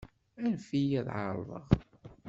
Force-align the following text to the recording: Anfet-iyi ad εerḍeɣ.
Anfet-iyi 0.43 0.97
ad 0.99 1.07
εerḍeɣ. 1.17 1.65